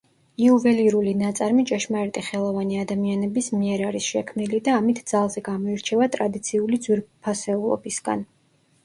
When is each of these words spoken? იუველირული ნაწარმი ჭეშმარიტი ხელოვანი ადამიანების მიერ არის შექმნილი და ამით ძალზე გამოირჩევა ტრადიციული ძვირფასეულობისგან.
იუველირული 0.43 1.11
ნაწარმი 1.17 1.65
ჭეშმარიტი 1.71 2.23
ხელოვანი 2.29 2.79
ადამიანების 2.83 3.49
მიერ 3.57 3.83
არის 3.89 4.07
შექმნილი 4.13 4.63
და 4.69 4.79
ამით 4.79 5.03
ძალზე 5.13 5.45
გამოირჩევა 5.51 6.09
ტრადიციული 6.17 6.81
ძვირფასეულობისგან. 6.87 8.25